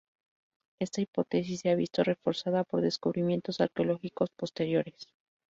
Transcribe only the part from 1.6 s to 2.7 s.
ha visto reforzada